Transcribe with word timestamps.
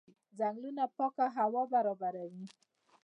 ځنګلونه 0.37 0.83
پاکه 0.97 1.25
هوا 1.37 1.63
برابروي. 1.73 2.45